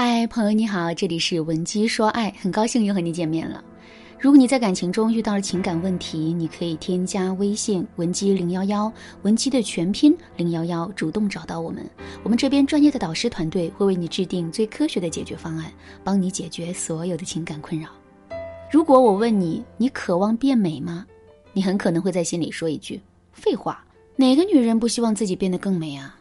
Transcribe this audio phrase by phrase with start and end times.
[0.00, 3.64] 嗨，朋友你好，这里是文姬说爱，很高兴又和你见面了。
[4.16, 8.92] 如果你在感情中遇到了情感问题，你可以添加微信文姬零幺幺，
[9.22, 11.84] 文姬的全拼零幺幺，主动找到我们，
[12.22, 15.68] 我们这边专业的导师团队会为你制定最科学的解决方案，
[16.04, 17.88] 帮你解决所有的情感困扰。
[18.70, 21.04] 如果我问你，你渴望变美吗？
[21.52, 23.00] 你很可能会在心里说一句：
[23.32, 23.84] 废话，
[24.14, 26.16] 哪个女人不希望自己变得更美啊？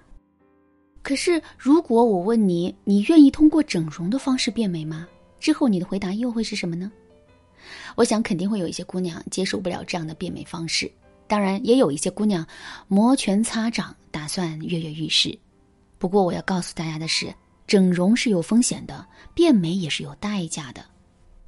[1.07, 5.07] 可是，如果我问你，你愿意通过整容的方式变美吗？
[5.39, 6.91] 之后你的回答又会是什么呢？
[7.95, 10.91] 我想肯定会有一些姑娘接受不了这样的变美方式，
[11.25, 12.45] 当然也有一些姑娘
[12.89, 15.33] 摩拳擦掌，打算跃跃欲试。
[15.97, 17.33] 不过我要告诉大家的是，
[17.65, 20.83] 整容是有风险的，变美也是有代价的。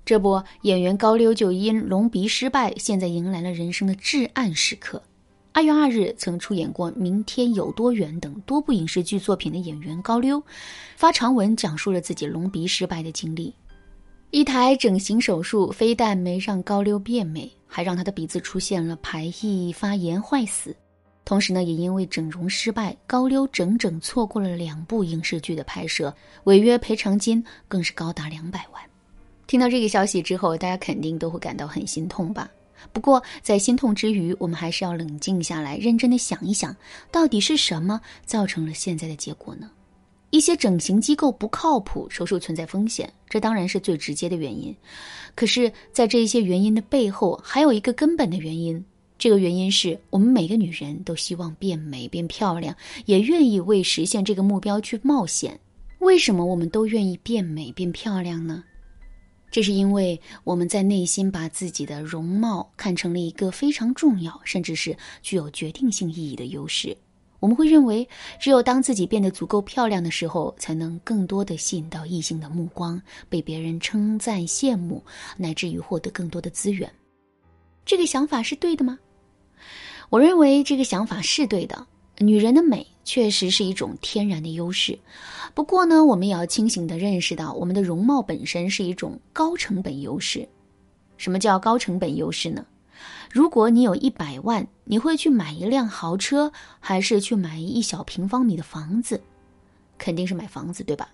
[0.05, 5.03] 这不，演员高溜就因隆鼻失败，现在迎来了人生的至暗时刻。
[5.51, 10.41] 二月二日，曾出演过《明天有多远》等多部影视剧作品的演员高溜，
[10.95, 13.53] 发长文讲述了自己隆鼻失败的经历。
[14.29, 20.73] 一台整形手术非但没让高溜变美，还让他的鼻子出现了排异发炎坏死。
[21.25, 28.81] 同时呢，也因为整容失败，高溜整整错过了两部影视剧的拍摄，违约赔偿金更是高达两百万。
[29.45, 32.49] 听到这个消息之后，大家肯定都会感到很心痛吧？
[32.91, 36.75] 不过，在心痛之余，我们还是要冷静下来，认真的想一想，
[37.11, 39.69] 到底是什么造成了现在的结果呢？
[40.31, 44.75] 一些整形机构不靠谱，手术存在风险，这当然是最直接的原因。
[45.33, 48.85] 可是，在这一些原因的背后，还有一个根本的原因，
[49.17, 55.59] 这个原因是我们每个女人都希望变美、变漂亮，也愿意为实现这个目标去冒险。
[55.97, 58.63] 为什么我们都愿意变美、变漂亮呢？
[59.51, 66.95] 这是因为我们在内心把自己的容貌看成了一个非常重要，甚至是具有决定性意义的优势。
[67.39, 68.07] 我们会认为，
[68.39, 75.01] 只有当自己变得足够漂亮的时候，才能更多的吸引到异性的目光，被别人称赞、羡慕，
[75.37, 76.91] 乃至于获得更多的资源。
[77.85, 78.99] 这个想法是对的吗？
[80.09, 81.87] 我认为这个想法是对的。
[82.17, 84.99] 女人的美确实是一种天然的优势，
[85.55, 90.47] 不过呢，我们也要清醒地认识到，我们的容貌本身是一种高成本优势。
[91.17, 92.63] 什么叫高成本优势呢？
[93.31, 99.19] 如果你有一百万，你会去买一辆豪车，还是去买一小平方米的房子？
[99.97, 101.09] 肯定是买房子，对吧？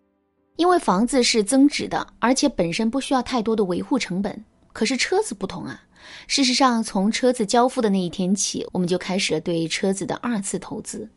[0.58, 4.44] 因为房子是增值的，而且本身不需要太多的维护成本。
[4.74, 5.82] 可是车子不同啊。
[6.28, 11.10] 事实上，从车子交付的那一天起，我们就开始了对车子的二次投资，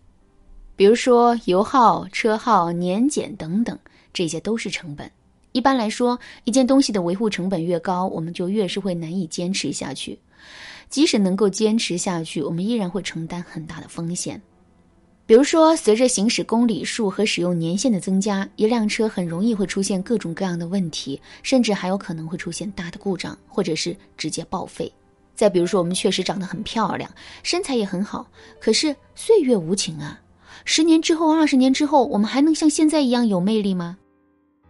[0.78, 3.76] 比如说油耗、车耗、年检等等，
[4.12, 5.10] 这些都是成本。
[5.50, 10.16] 一般来说，一件东西的维护成本越高，我们就越是会难以坚持下去。
[10.88, 14.40] 即使能够坚持下去，我们依然会承担很大的风险。
[15.26, 24.92] 比如说，随着行驶公里数和使用年限的增加，一辆车很容易会出现各种各样的问题，甚至还有可能会出现大的故障，或者是直接报废。
[25.34, 27.10] 再比如说，我们确实长得很漂亮，
[27.42, 28.30] 身材也很好，
[28.60, 30.20] 可是岁月无情啊！
[30.64, 33.98] 十年之后、二十年之后，我们还能像现在一样有魅力吗？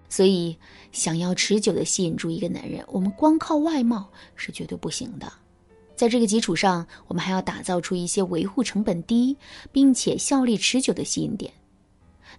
[0.08, 0.56] 所以，
[0.90, 5.30] 想要持久的吸引住一个男人，我们光靠外貌是绝对不行的。
[5.94, 9.36] 在这个基础上，我们还要打造出一些维护成本低
[9.72, 11.52] 并且效力持久的吸引点。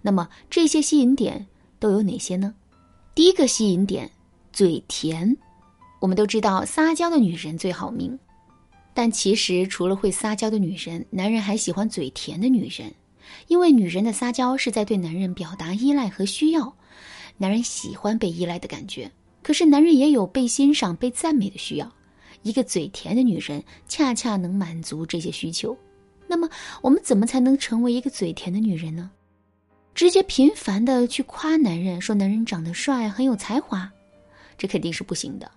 [0.02, 1.46] 那么这些吸引点
[1.78, 2.54] 都有哪些呢？
[3.14, 4.10] 第一个吸引点，
[4.52, 5.36] 嘴甜。
[6.00, 8.18] 我们都知道撒娇的女人最好命，
[8.94, 12.90] 但其实除了会撒娇的女人，男人还喜欢嘴甜的女人，
[13.46, 16.74] 因为女人的撒娇是在对男人表达依赖和需要，
[17.36, 19.10] 男人喜欢被依赖的感觉。
[19.42, 21.90] 可是男人也有被欣赏、被赞美的需要。
[22.42, 25.76] 一个嘴甜的女人，恰恰能满足这些需求。
[26.26, 26.48] 那么，
[26.80, 29.10] 我们怎么才能成为一个嘴甜的女人呢？
[29.94, 33.90] 直接频繁的去夸男人，说男人长得帅、很有才华，
[34.56, 35.50] 这肯定是不行的。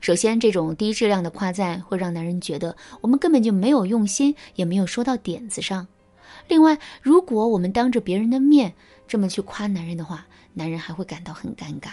[0.00, 5.86] 首先，这种低质量的夸赞会让男人觉得我们根本就没有用心，也没有说到点子上。
[6.48, 8.72] 另外，如果我们当着别人的面
[9.06, 11.90] 这么去夸男人的话，男人还会感到很尴尬。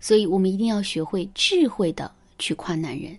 [0.00, 3.16] 所以，我们一定要学会智慧的去夸男人。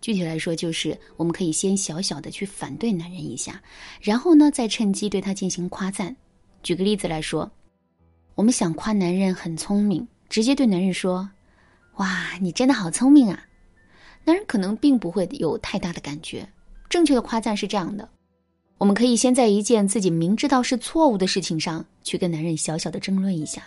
[0.00, 3.60] 具体来说，就是我们可以先小小的去反对男人一下，
[4.00, 6.14] 然后呢，再趁机对他进行夸赞。
[6.62, 7.50] 举个例子来说，
[8.34, 11.28] 我们想夸男人很聪明，直接对男人说
[11.98, 13.44] ：“哇，你真的好聪明啊！”
[14.24, 16.48] 男人可能并不会有太大的感觉。
[16.88, 18.08] 正确的夸赞是这样的：
[18.82, 23.62] 我们可以先在一件自己明知道是错误的事情上去跟男人小小的争论一下。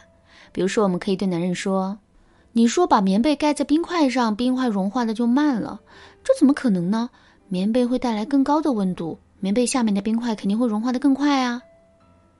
[0.51, 1.97] 比如说，我们可以对男人说
[2.51, 5.79] ：“你说把棉被盖在冰块上，冰块融化的就慢了。”
[6.21, 7.09] 这怎么可能呢？
[7.47, 11.61] 棉被会带来更高的温度，棉被下面的冰块肯定会融化的更快啊。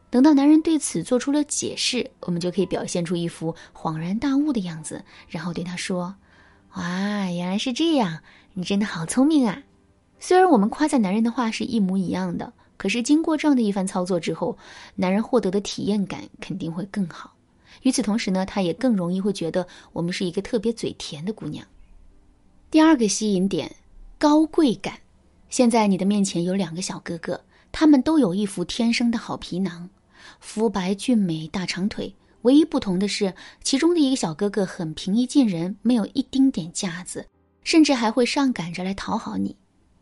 [0.10, 6.14] 等到男人对此做出了解释，我们就可以表现出一副恍然大悟的样子，然后对他说
[6.76, 8.20] ：“哇，原来是这样，
[8.54, 9.62] 你真的好聪明啊！”
[10.20, 14.58] 虽然我们夸赞男人的话是一模一样的，可是经过这样的一番操作之后，
[14.96, 17.34] 男人获得的体验感肯定会更好。
[17.84, 21.66] 与此同时呢，他也更容易会觉得我们是一个特别嘴甜的姑娘。
[22.72, 23.76] 第二个吸引点，
[24.18, 25.00] 高贵感。
[25.50, 27.40] 现在你的面前有两个小哥哥，
[27.72, 29.90] 他们都有一副天生的好皮囊。
[30.40, 33.34] 肤白俊美、大长腿，唯一不同的是，
[33.64, 37.26] 其中的一个小哥哥很平易近人，没有一丁点架子，
[37.64, 39.56] 甚至还会上赶着来讨好你；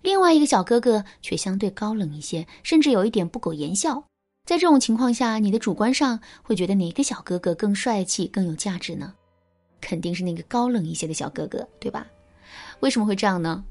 [0.04, 4.04] 另外一个小哥哥却相对高冷一些，甚至有一点不苟言笑。
[4.46, 9.16] 在这种情况下，你的主观上会觉得哪个小哥哥更帅气、更有价值呢？
[9.82, 12.06] 肯定是那个高冷一些的小哥哥，对吧？
[12.82, 13.64] 为什么会这样呢？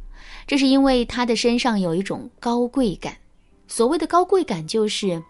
[0.46, 3.16] 这是因为他的身上有一种高贵感。
[3.68, 5.22] 所谓的高贵感，就是。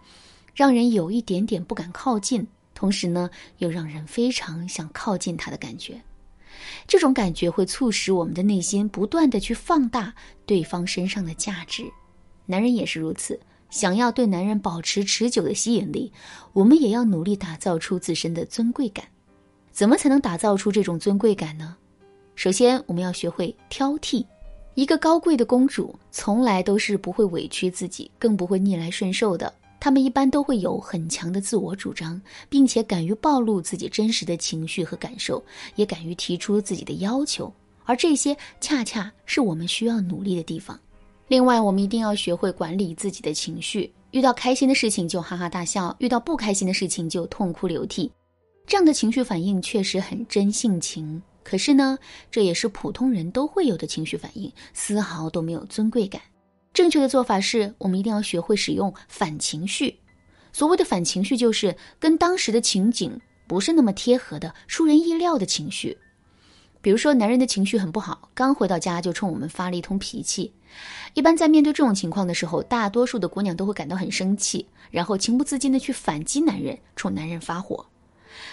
[0.55, 3.27] 让人有一点点不敢靠近，同时呢，
[3.57, 5.99] 又让人非常想靠近他的感觉。
[6.87, 10.13] 这种感觉会促使我们的内心不断的去放大
[10.45, 11.85] 对方身上的价值。
[12.45, 13.39] 男人也是如此，
[13.69, 16.11] 想要对男人保持持久的吸引力，
[16.51, 19.05] 我们也要努力打造出自身的尊贵感。
[19.71, 21.75] 怎么才能打造出这种尊贵感呢？
[22.35, 24.25] 首先，我们要学会挑剔。
[24.75, 29.53] 一个高贵的公主从来都是不会委屈自己，更不会逆来顺受的。
[29.83, 35.43] 他们一般都会有很强的自我主张，并且敢于暴露自己真实的情绪和感受，
[35.75, 37.53] 也敢于提出自己的要求，
[37.83, 40.79] 而这些恰恰是我们需要努力的地方。
[41.27, 48.09] 另外，我们一定要学会管理自己的情绪，遇到开心的事情就哈哈大笑，遇到不开心的事情就痛哭流涕。
[48.65, 51.99] 这样的情绪反应确实很真性情，可是呢，
[52.31, 56.21] 这也是普通人都会有的情绪反应，丝毫都没有尊贵感。
[56.73, 59.99] 正确的做法是我们一定要学会使用反情绪。
[60.51, 65.97] 所谓的反情绪，就是跟当时的情景不是那么贴合的、出人意料的情绪。
[66.81, 70.53] 比如说，男人的情绪很不好，刚回到家就冲我们发了一通脾气。
[71.13, 77.85] 一般在面对这种情况的时候，大多数的姑娘都会感到很生气，然后情不自禁的去反击男人，冲男人发火。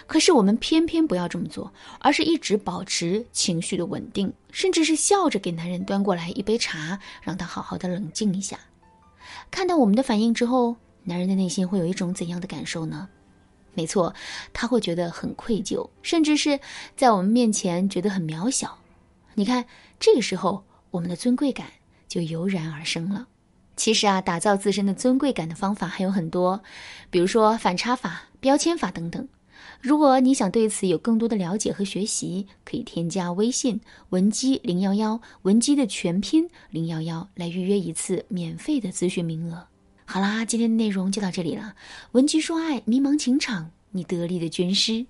[0.07, 8.59] 可是我们偏偏不要这么做，而是一直保持情绪的稳定，甚至是笑着给男人端过来一杯茶，让他好好的冷静一下。
[9.51, 13.09] 看到我们的反应之后，男人的内心会有一种怎样的感受呢？
[13.75, 14.13] 没错，
[14.53, 16.59] 他会觉得很愧疚，甚至是
[16.97, 18.77] 在我们面前觉得很渺小。
[19.35, 19.65] 你看，
[20.01, 21.69] 这个时候我们的尊贵感
[22.09, 23.29] 就油然而生了。
[23.77, 26.61] 其实啊，打造自身的尊贵感的方法还有很多，
[27.11, 29.27] 比如说反差法、标签法等等。
[29.81, 33.81] 如果你想对此有更多的了解和学习，可以添加微信
[34.11, 39.67] 文姬零幺幺，文姬的全拼零幺幺来预约一次免费的咨询名额。
[40.05, 41.75] 好啦，今天的内容就到这里了。
[42.13, 45.07] 文姬说爱，迷茫情场，你得力的军师。